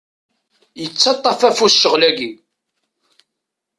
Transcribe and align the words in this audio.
Yettaṭṭaf 0.81 1.41
afus 1.49 1.75
ccɣel-agi. 1.77 2.29